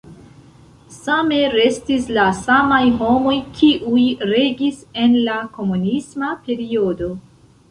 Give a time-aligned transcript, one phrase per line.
[0.93, 7.13] Same restis la samaj homoj, kiuj regis en la komunisma periodo.